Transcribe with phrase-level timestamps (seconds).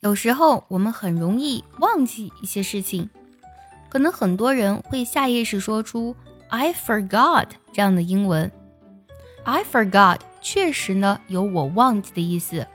[0.00, 3.10] 有时候我们很容易忘记一些事情，
[3.90, 6.16] 可能很多人会下意识说出
[6.48, 8.50] "I forgot" 这样的英文。
[9.44, 12.66] I forgot 确实呢有我忘记的意思，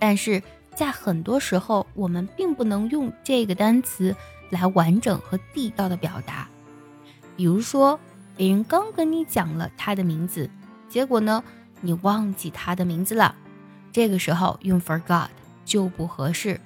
[0.00, 0.42] 但是
[0.74, 4.16] 在很多时候我们并不能用这个单词
[4.50, 6.48] 来完整和地道的表达。
[7.36, 8.00] 比如说，
[8.36, 10.50] 别人刚跟你讲了他的名字，
[10.88, 11.44] 结果呢
[11.80, 13.36] 你忘记他的名字了，
[13.92, 15.28] 这个时候用 forgot
[15.64, 16.60] 就不合适。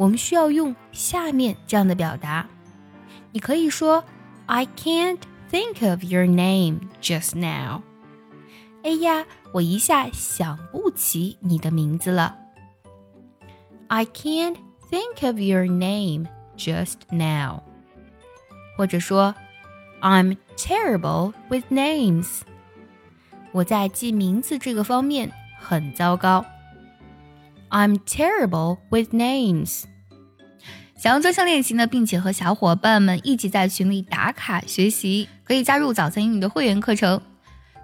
[0.00, 2.46] 我们需要用下面这样的表达，
[3.32, 4.04] 你可以说
[4.46, 7.82] I can't think of your name just now。
[8.82, 12.36] 哎呀，我一下想不起你的名字了。
[13.88, 14.56] I can't
[14.90, 16.26] think of your name
[16.56, 17.62] just now。
[18.76, 19.34] 或者说
[20.00, 22.42] I'm terrible with names。
[23.52, 26.44] 我在记名字这个方面很糟糕。
[27.70, 29.84] I'm terrible with names。
[31.01, 37.19] 想要专项练习呢，并且和小伙伴们一起在群里打卡学习，可以加入早餐英语的会员课程。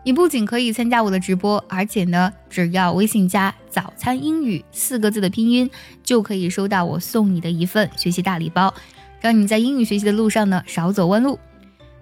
[0.03, 5.67] 你不仅可以参加我的直播，而且呢，只要微信加“早餐英语”四个字的拼音，
[6.03, 8.71] 就可以收到我送你的一份学习大礼包，
[9.19, 11.39] 让你在英语学习的路上呢少走弯路。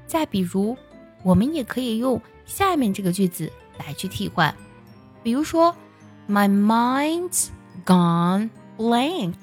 [0.05, 0.75] 再比如，
[1.23, 4.53] 我们也可以用下面这个句子来去替换，
[5.23, 5.73] 比如说
[6.27, 7.47] ，My mind's
[7.85, 9.35] gone blank。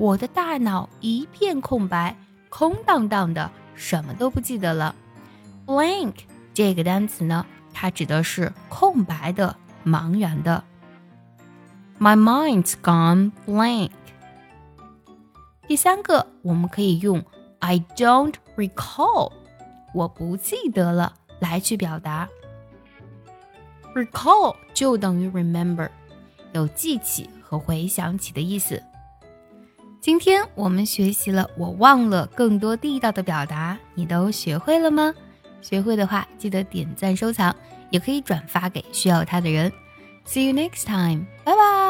[0.00, 2.16] 我的大脑一片空白，
[2.48, 4.94] 空荡荡的，什么都不记得了。
[5.66, 6.14] blank
[6.54, 10.64] 这个单词呢，它指的是空白的、茫然的。
[11.98, 13.90] My mind's gone blank。
[15.68, 17.22] 第三个，我们可以用
[17.58, 19.30] I don't recall，
[19.92, 22.26] 我不记得了，来去表达。
[23.94, 25.90] recall 就等于 remember，
[26.54, 28.82] 有记起和回想起的意思。
[30.00, 35.14] 今天我们学习了，我忘了更多地道的表达，你都学会了吗？
[35.60, 37.54] 学会的话，记得点赞收藏，
[37.90, 39.70] 也可以转发给需要它的人。
[40.26, 41.89] See you next time，拜拜。